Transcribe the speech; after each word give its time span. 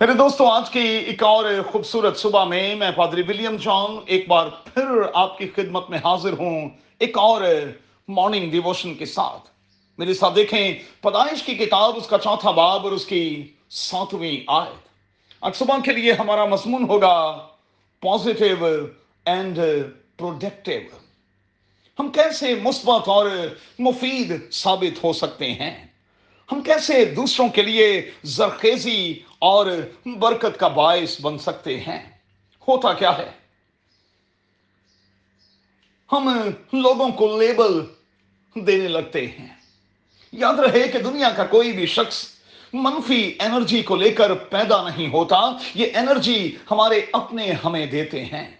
میرے 0.00 0.12
دوستوں 0.12 0.50
آج 0.50 0.70
کی 0.70 0.80
ایک 0.80 1.22
اور 1.22 1.44
خوبصورت 1.72 2.18
صبح 2.18 2.44
میں 2.44 2.74
میں 2.74 2.90
پادری 2.90 3.22
ولیم 3.28 3.56
جان 3.56 3.96
ایک 4.06 4.28
بار 4.28 4.48
پھر 4.48 4.84
آپ 5.14 5.38
کی 5.38 5.48
خدمت 5.56 5.90
میں 5.90 5.98
حاضر 5.98 6.32
ہوں، 6.32 6.68
ایک 6.98 7.18
اور 7.18 7.42
مارننگ 8.08 8.50
ڈیووشن 8.50 8.94
کے 8.94 9.04
ساتھ۔ 9.04 9.50
میرے 9.98 10.14
ساتھ 10.14 10.34
دیکھیں، 10.34 10.74
پیدائش 11.02 11.42
کی 11.42 11.54
کتاب، 11.54 11.96
اس 11.96 12.06
کا 12.06 12.18
چوتھا 12.18 12.50
باب 12.50 12.84
اور 12.84 12.92
اس 12.92 13.06
کی 13.06 13.52
ساتویں 13.70 14.40
آیت۔ 14.46 14.88
آج 15.40 15.56
صبح 15.56 15.76
کے 15.84 15.92
لیے 15.92 16.12
ہمارا 16.12 16.44
مضمون 16.44 16.84
ہوگا 16.88 17.46
پازیٹیو 18.00 18.66
اینڈ 19.24 19.58
پروڈکٹیو 20.16 20.80
ہم 21.98 22.08
کیسے 22.08 22.54
مثبت 22.54 23.08
اور 23.08 23.30
مفید 23.78 24.52
ثابت 24.52 25.04
ہو 25.04 25.12
سکتے 25.12 25.52
ہیں؟ 25.52 25.87
ہم 26.52 26.62
کیسے 26.62 27.04
دوسروں 27.04 27.48
کے 27.48 27.62
لیے 27.62 28.10
زرخیزی 28.24 29.14
اور 29.38 29.66
برکت 30.06 30.60
کا 30.60 30.68
باعث 30.68 31.20
بن 31.20 31.38
سکتے 31.38 31.80
ہیں؟ 31.80 32.10
ہوتا 32.68 32.92
کیا 32.92 33.18
ہے؟ 33.18 33.30
ہم 36.12 36.50
لوگوں 36.72 37.08
کو 37.08 37.40
لیبل 37.40 37.84
دینے 38.54 38.88
لگتے 38.88 39.26
ہیں۔ 39.26 39.48
یاد 40.32 40.54
رہے 40.54 40.88
کہ 40.88 40.98
دنیا 40.98 41.30
کا 41.30 41.46
کوئی 41.46 41.72
بھی 41.72 41.86
شخص 41.86 42.26
منفی 42.72 43.32
انرجی 43.40 43.82
کو 43.82 43.96
لے 43.96 44.10
کر 44.10 44.34
پیدا 44.34 44.88
نہیں 44.88 45.08
ہوتا، 45.08 45.40
یہ 45.74 45.86
انرجی 45.94 46.56
ہمارے 46.70 47.00
اپنے 47.12 47.52
ہمیں 47.64 47.86
دیتے 47.86 48.24
ہیں۔ 48.24 48.57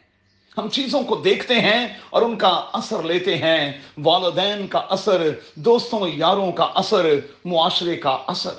ہم 0.58 0.68
چیزوں 0.68 1.02
کو 1.02 1.14
دیکھتے 1.14 1.54
ہیں 1.54 1.88
اور 2.10 2.22
ان 2.22 2.36
کا 2.36 2.64
اثر 2.72 3.02
لیتے 3.02 3.36
ہیں۔ 3.36 3.80
والدین 4.04 4.66
کا 4.66 4.78
اثر، 4.78 5.30
دوستوں، 5.54 6.08
یاروں 6.08 6.52
کا 6.52 6.64
اثر، 6.74 7.06
معاشرے 7.44 7.96
کا 7.96 8.18
اثر۔ 8.26 8.54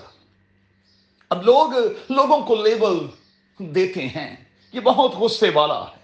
اب 1.29 1.43
لوگ 1.43 1.73
لوگوں 2.09 2.41
کو 2.41 2.55
لیبل 2.55 3.07
دیتے 3.59 4.07
ہیں۔ 4.07 4.35
یہ 4.73 4.79
بہت 4.79 5.15
غصے 5.15 5.49
والا 5.53 5.83
ہے۔ 5.83 5.99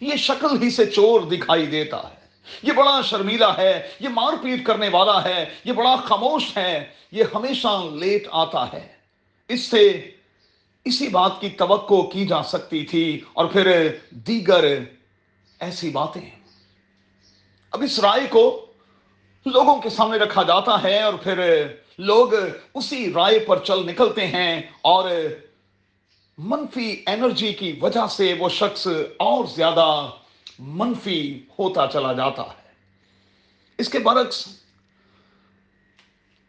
یہ 0.00 0.16
شکل 0.16 0.62
ہی 0.62 0.70
سے 0.70 0.86
چور 0.86 1.20
دکھائی 1.20 1.66
دیتا 1.66 1.96
ہے۔ 1.96 2.24
یہ 2.62 2.72
بڑا 2.72 3.00
شرمیلا 3.04 3.56
ہے۔ 3.56 3.88
یہ 4.00 4.08
مار 4.08 4.32
پیٹ 4.42 4.66
کرنے 4.66 4.88
والا 4.88 5.24
ہے۔ 5.24 5.44
یہ 5.64 5.72
بڑا 5.72 5.96
خاموش 5.96 6.56
ہے۔ 6.56 6.84
یہ 7.12 7.24
ہمیشہ 7.34 7.82
لیٹ 7.92 8.28
آتا 8.30 8.72
ہے۔ 8.72 8.88
اس 9.48 9.60
سے 9.60 10.10
اسی 10.84 11.08
بات 11.08 11.40
کی 11.40 11.48
توقع 11.48 12.02
کی 12.02 12.26
جا 12.26 12.42
سکتی 12.42 12.84
تھی 12.84 13.20
اور 13.32 13.46
پھر 13.46 13.96
دیگر 14.10 14.64
ایسی 15.60 15.90
باتیں۔ 15.90 16.30
اب 17.70 17.82
اس 17.82 17.98
رائے 17.98 18.26
کو 18.30 18.66
لوگوں 19.46 19.80
کے 19.82 19.90
سامنے 19.90 20.18
رکھا 20.18 20.42
جاتا 20.42 20.82
ہے 20.82 21.02
اور 21.02 21.14
پھر 21.14 21.66
لوگ 21.98 22.32
اسی 22.74 23.12
رائے 23.12 23.38
پر 23.38 23.58
چل 23.58 23.86
نکلتے 23.86 24.26
ہیں 24.26 24.60
اور 24.82 25.10
منفی 26.38 27.04
انرجی 27.06 27.52
کی 27.52 27.78
وجہ 27.82 28.06
سے 28.10 28.34
وہ 28.38 28.48
شخص 28.48 28.86
اور 29.16 29.44
زیادہ 29.44 30.10
منفی 30.58 31.40
ہوتا 31.58 31.86
چلا 31.92 32.12
جاتا 32.12 32.42
ہے۔ 32.42 32.72
اس 33.78 33.88
کے 33.88 33.98
برعکس، 33.98 34.48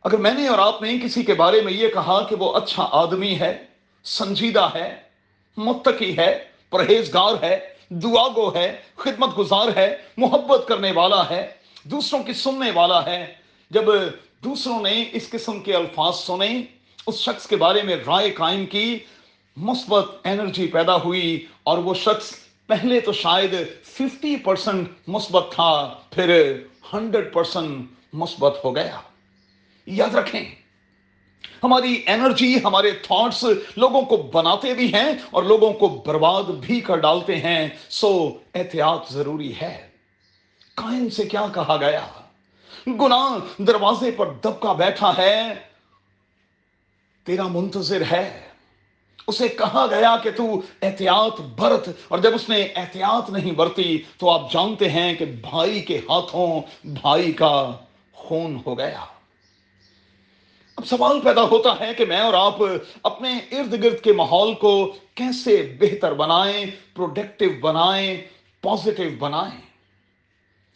اگر 0.03 0.17
میں 0.17 0.33
نے 0.33 0.47
اور 0.47 0.59
آپ 0.59 0.81
نے 0.81 0.97
کسی 1.03 1.23
کے 1.23 1.33
بارے 1.33 1.61
میں 1.61 1.73
یہ 1.73 1.87
کہا 1.87 2.23
کہ 2.29 2.35
وہ 2.35 2.55
اچھا 2.55 2.87
آدمی 2.91 3.39
ہے 3.39 3.74
سنجیدہ 4.05 4.69
ہے، 4.75 4.95
متقی 5.57 6.17
ہے، 6.17 6.43
پرہیزگار 6.69 7.43
ہے 7.43 7.73
دعا 7.89 8.27
گو 8.27 8.55
ہے، 8.55 8.75
خدمت 8.95 9.37
گزار 9.37 9.67
ہے، 9.75 9.97
محبت 10.17 10.67
کرنے 10.67 10.91
والا 10.91 11.29
ہے، 11.29 11.51
دوسروں 11.83 12.23
کی 12.23 12.33
سننے 12.33 12.71
والا 12.71 13.05
ہے۔ 13.05 13.33
جب 13.69 13.83
دوسروں 14.43 14.81
نے 14.81 15.03
اس 15.11 15.29
قسم 15.29 15.59
کے 15.59 15.75
الفاظ 15.75 16.15
سنے، 16.15 16.61
اس 17.07 17.15
شخص 17.15 17.47
کے 17.47 17.55
بارے 17.55 17.81
میں 17.81 17.95
رائے 18.07 18.31
قائم 18.31 18.65
کی، 18.65 18.99
مثبت 19.57 20.05
انرجی 20.23 20.67
پیدا 20.67 20.95
ہوئی 20.95 21.45
اور 21.63 21.77
وہ 21.77 21.93
شخص 21.93 22.31
پہلے 22.67 22.99
تو 22.99 23.13
شاید 23.13 23.55
ففٹی 23.83 24.35
پرسنٹ 24.35 24.89
مثبت 25.07 25.51
تھا، 25.51 25.99
پھر 26.09 26.57
ہنڈریڈ 26.93 27.33
پرسنٹ 27.33 27.87
مثبت 28.13 28.53
ہو 28.63 28.75
گیا۔ 28.75 28.99
یاد 29.85 30.15
رکھیں 30.15 30.64
ہماری 31.63 32.03
انرجی 32.07 32.59
ہمارے 32.63 32.91
تھاٹس 32.91 33.45
لوگوں 33.77 34.01
کو 34.01 34.17
بناتے 34.17 34.73
بھی 34.73 34.93
ہیں 34.93 35.13
اور 35.31 35.43
لوگوں 35.43 35.73
کو 35.73 36.03
برباد 36.05 36.43
بھی 36.43 36.79
کر 36.79 36.97
ڈالتے 36.97 37.35
ہیں۔ 37.35 37.69
سو 37.89 38.29
احتیاط 38.55 39.11
ضروری 39.11 39.53
ہے۔ 39.61 39.87
کائن 40.75 41.09
سے 41.09 41.23
کیا 41.23 41.45
کہا 41.53 41.77
گیا؟ 41.79 42.05
گناہ 42.87 43.61
دروازے 43.61 44.11
پر 44.11 44.25
دبکا 44.29 44.73
بیٹھا 44.73 45.13
ہے۔ 45.17 45.41
تیرا 47.23 47.43
منتظر 47.47 48.03
ہے۔ 48.11 48.47
اسے 49.27 49.47
کہا 49.47 49.85
گیا 49.89 50.17
کہ 50.23 50.31
تو 50.31 50.61
احتیاط 50.81 51.41
برت، 51.41 51.89
اور 52.07 52.19
جب 52.19 52.35
اس 52.35 52.49
نے 52.49 52.67
احتیاط 52.75 53.29
نہیں 53.29 53.51
برتی 53.51 54.01
تو 54.17 54.29
آپ 54.29 54.51
جانتے 54.53 54.89
ہیں 54.89 55.13
کہ 55.13 55.25
بھائی 55.25 55.81
کے 55.81 55.97
ہاتھوں 55.97 56.61
بھائی 56.87 57.31
کا 57.31 57.71
خون 58.13 58.61
ہو 58.65 58.77
گیا۔ 58.77 59.05
اب 60.77 60.87
سوال 60.87 61.21
پیدا 61.21 61.41
ہوتا 61.41 61.79
ہے 61.79 61.93
کہ 61.93 62.05
میں 62.05 62.17
اور 62.17 62.33
آپ 62.33 62.55
اپنے 63.03 63.39
ارد 63.51 63.83
گرد 63.83 64.03
کے 64.03 64.13
ماحول 64.13 64.53
کو 64.53 64.95
کیسے 65.15 65.75
بہتر 65.79 66.13
بنائیں 66.13 66.65
پروڈکٹیو 66.95 67.49
بنائیں 67.61 68.21
پازیٹیو 68.61 69.09
بنائیں؟ 69.19 69.61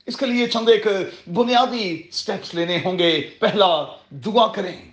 اس 0.06 0.18
کے 0.18 0.26
لیے 0.26 0.48
چند 0.48 0.70
ایک 0.70 0.88
بنیادی 1.34 2.02
سٹیپس 2.12 2.56
لینے 2.56 2.78
ہوں 2.86 3.00
گے۔ 3.00 3.30
پہلا، 3.40 3.86
دعا 4.10 4.48
کریں۔ 4.48 4.92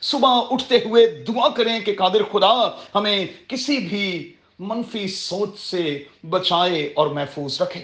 صبح 0.00 0.42
اٹھتے 0.50 0.76
ہوئے 0.84 1.06
دعا 1.06 1.48
کریں 1.48 1.80
کہ 1.80 1.94
قادر 1.94 2.22
خدا، 2.32 2.82
ہمیں 2.94 3.26
کسی 3.46 3.78
بھی 3.78 4.34
منفی 4.58 5.08
سوچ 5.08 5.60
سے 5.60 6.04
بچائے 6.30 6.92
اور 6.96 7.06
محفوظ 7.06 7.62
رکھے۔ 7.62 7.82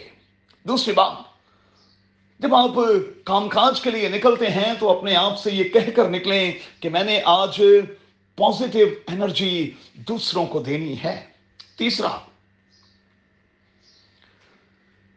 دوسری 0.64 0.92
بات 0.92 1.31
جب 2.42 2.54
آپ 2.54 2.70
کام 3.24 3.48
کاج 3.48 3.80
کے 3.80 3.90
لیے 3.90 4.08
نکلتے 4.08 4.46
ہیں 4.46 4.74
تو 4.80 4.98
اپنے 4.98 5.16
آپ 5.16 5.38
سے 5.38 5.50
یہ 5.52 5.64
کہہ 5.64 5.90
کر 5.96 6.08
نکلیں 6.08 6.52
کہ 6.80 6.88
میں 6.88 7.04
نے 7.04 7.20
آج 7.24 7.62
پازیٹیو 8.36 8.86
انرجی 9.06 9.70
دوسروں 9.94 10.46
کو 10.46 10.58
دینی 10.58 10.96
ہے۔ 11.04 11.24
تیسرا، 11.76 12.18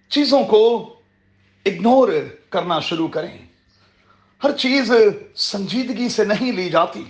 چیزوں 0.09 0.43
کو 0.43 0.93
اگنور 1.65 2.09
کرنا 2.49 2.79
شروع 2.79 3.07
کریں۔ 3.07 3.37
ہر 4.43 4.51
چیز 4.57 4.91
سنجیدگی 5.35 6.09
سے 6.09 6.23
نہیں 6.23 6.51
لی 6.51 6.69
جاتی۔ 6.69 7.03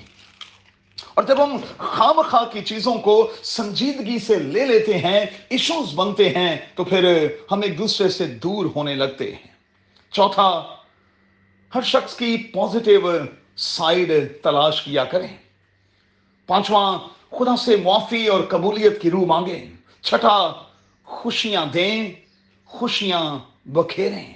اور 1.14 1.24
جب 1.24 1.44
ہم 1.44 1.58
خام 1.78 2.22
خواہ 2.22 2.54
کی 2.54 2.62
چیزوں 2.62 2.96
کو 2.96 3.32
سنجیدگی 3.44 4.20
سے 4.20 4.36
لے 4.36 4.66
لیتے 4.66 4.98
ہیں 4.98 5.26
ایشوز 5.50 5.94
بنتے 5.96 6.30
ہیں، 6.30 6.56
تو 6.76 6.84
پھر 6.84 7.28
ہم 7.52 7.62
ایک 7.62 7.78
دوسرے 7.78 8.10
سے 8.10 8.26
دور 8.26 8.66
ہونے 8.76 8.96
لگتے 8.96 9.36
ہیں۔ 9.36 9.55
چوتھا، 10.16 10.76
ہر 11.76 11.82
شخص 11.82 12.16
کی 12.16 12.38
پازیٹیو 12.38 13.12
سائیڈ 13.56 14.12
تلاش 14.44 14.82
کیا 14.82 15.04
کریں۔ 15.04 15.38
پانچواں، 16.48 17.00
خدا 17.32 17.56
سے 17.58 17.76
معافی 17.76 18.28
اور 18.28 18.44
قبولیت 18.50 19.02
کی 19.02 19.12
روح 19.12 19.26
مانگیں۔ 19.26 19.66
چھٹا، 20.02 20.52
خوشیاں 21.04 21.66
دیں، 21.66 22.14
خوشیاں 22.66 23.40
بکھیریں۔ 23.66 24.34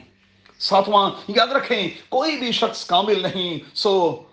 ساتواں، 0.60 1.10
یاد 1.28 1.48
رکھیں، 1.48 1.88
کوئی 2.10 2.38
بھی 2.38 2.52
شخص 2.52 2.86
کامل 2.86 3.22
نہیں، 3.22 3.76
سو 3.76 4.24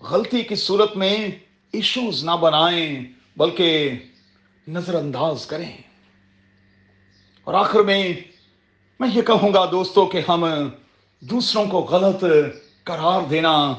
غلطی 0.00 0.42
کی 0.42 0.54
صورت 0.54 0.96
میں 0.96 1.28
ایشوز 1.72 2.24
نہ 2.24 2.30
بنائیں، 2.30 3.04
بلکہ 3.36 3.90
نظر 4.68 4.94
انداز 4.94 5.46
کریں۔ 5.46 5.76
اور 7.44 7.54
آخر 7.54 7.80
میں 7.80 8.12
میں 9.00 9.08
یہ 9.14 9.22
کہوں 9.22 9.54
گا 9.54 9.70
دوستوں 9.70 10.06
کہ 10.06 10.20
ہم 10.28 10.44
دوسروں 11.30 11.66
کو 11.66 11.78
غلط 11.80 12.24
قرار 12.84 13.20
دینا، 13.28 13.74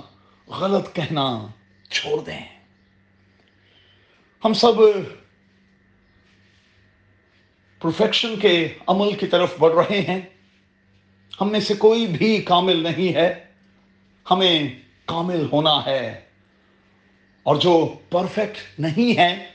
غلط 0.48 0.94
کہنا 0.94 1.48
چھوڑ 1.90 2.24
دیں۔ 2.24 2.60
ہم 4.46 4.54
سب 4.54 4.72
پرفیکشن 7.82 8.40
کے 8.40 8.78
عمل 8.88 9.14
کی 9.14 9.28
طرف 9.28 9.54
بڑھ 9.60 9.74
رہے 9.76 10.02
ہیں۔ 10.02 10.22
ہم 11.42 11.52
میں 11.52 11.60
سے 11.60 11.74
کوئی 11.74 12.08
بھی 12.08 12.42
کامل 12.42 12.78
نہیں 12.78 13.14
ہے۔ 13.14 13.46
ہمیں 14.32 14.80
کامل 15.06 15.48
ہونا 15.52 15.86
ہے۔ 15.86 16.22
اور 17.44 17.56
جو 17.56 17.94
پرفیکٹ 18.10 18.80
نہیں 18.80 19.18
ہے 19.20 19.52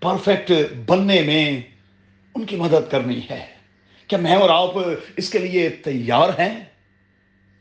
پرفیکٹ 0.00 0.52
بننے 0.86 1.22
میں 1.22 1.62
ان 2.34 2.46
کی 2.46 2.56
مدد 2.56 2.90
کرنی 2.90 3.20
ہے۔ 3.30 3.46
کیا 4.06 4.18
میں 4.18 4.36
اور 4.36 4.50
آپ 4.50 4.70
اس 5.16 5.30
کے 5.30 5.38
لیے 5.38 5.68
تیار 5.68 6.28
ہیں؟ 6.28 6.71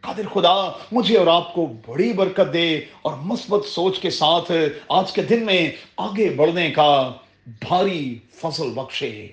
قادر 0.01 0.27
خدا، 0.33 0.71
مجھے 0.91 1.17
اور 1.17 1.27
آپ 1.27 1.53
کو 1.53 1.73
بڑی 1.87 2.13
برکت 2.13 2.53
دے 2.53 2.79
اور 3.01 3.13
مثبت 3.13 3.65
سوچ 3.65 3.99
کے 3.99 4.09
ساتھ 4.09 4.51
آج 4.89 5.11
کے 5.11 5.21
دن 5.21 5.45
میں 5.45 5.71
آگے 5.97 6.29
بڑھنے 6.29 6.71
کا 6.71 7.11
بھاری 7.47 8.19
فصل 8.35 8.69
بخشے۔ 8.69 9.27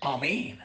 آمین۔ 0.00 0.63